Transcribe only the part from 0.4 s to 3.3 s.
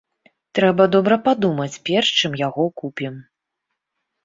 Трэба добра падумаць перш, чым яго купім.